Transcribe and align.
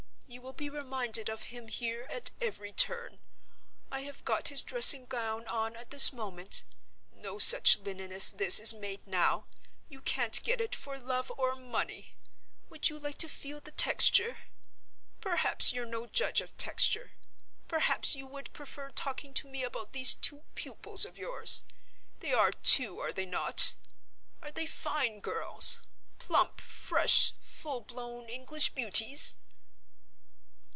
You 0.33 0.39
will 0.41 0.53
be 0.53 0.69
reminded 0.69 1.27
of 1.29 1.43
him 1.43 1.67
here 1.67 2.05
at 2.09 2.31
every 2.39 2.71
turn. 2.71 3.19
I 3.91 3.99
have 4.01 4.23
got 4.23 4.47
his 4.47 4.61
dressing 4.61 5.05
gown 5.05 5.45
on 5.45 5.75
at 5.75 5.89
this 5.91 6.13
moment. 6.13 6.63
No 7.13 7.37
such 7.37 7.77
linen 7.79 8.13
as 8.13 8.31
this 8.31 8.57
is 8.57 8.71
made 8.73 9.05
now—you 9.05 10.01
can't 10.01 10.41
get 10.43 10.61
it 10.61 10.73
for 10.73 10.97
love 10.97 11.33
or 11.37 11.53
money. 11.57 12.15
Would 12.69 12.87
you 12.89 12.97
like 12.97 13.17
to 13.17 13.27
feel 13.27 13.59
the 13.59 13.71
texture? 13.73 14.37
Perhaps 15.19 15.73
you're 15.73 15.85
no 15.85 16.07
judge 16.07 16.39
of 16.39 16.55
texture? 16.55 17.11
Perhaps 17.67 18.15
you 18.15 18.25
would 18.25 18.53
prefer 18.53 18.89
talking 18.89 19.33
to 19.35 19.49
me 19.49 19.63
about 19.65 19.91
these 19.91 20.15
two 20.15 20.43
pupils 20.55 21.03
of 21.03 21.17
yours? 21.17 21.63
They 22.21 22.33
are 22.33 22.53
two, 22.53 22.99
are 22.99 23.11
they 23.11 23.25
not? 23.25 23.75
Are 24.41 24.51
they 24.51 24.65
fine 24.65 25.19
girls? 25.19 25.81
Plump, 26.19 26.61
fresh, 26.61 27.33
full 27.41 27.81
blown 27.81 28.29
English 28.29 28.69
beauties?" 28.69 29.35